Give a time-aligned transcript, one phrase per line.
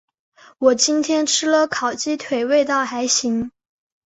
[0.57, 3.51] 我今天吃了烤鸡腿，味道还行。